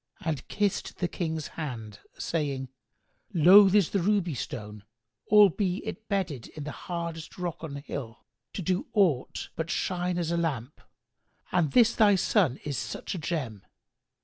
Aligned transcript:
and 0.21 0.47
kissed 0.47 0.97
the 0.97 1.07
King's 1.07 1.49
hand, 1.49 1.99
saying, 2.17 2.69
"Loath 3.35 3.75
is 3.75 3.91
the 3.91 3.99
ruby 3.99 4.33
stone, 4.33 4.83
albe 5.31 5.61
it 5.61 5.87
be 6.07 6.07
bedded 6.09 6.47
in 6.47 6.63
the 6.63 6.71
hardest 6.71 7.37
rock 7.37 7.63
on 7.63 7.75
hill, 7.75 8.25
to 8.53 8.63
do 8.63 8.87
aught 8.93 9.49
but 9.55 9.69
shine 9.69 10.17
as 10.17 10.31
a 10.31 10.37
lamp, 10.37 10.81
and 11.51 11.73
this 11.73 11.93
thy 11.93 12.15
son 12.15 12.57
is 12.63 12.79
such 12.79 13.13
a 13.13 13.19
gem. 13.19 13.63